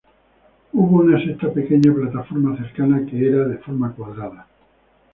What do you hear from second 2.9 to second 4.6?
que era de forma cuadrada.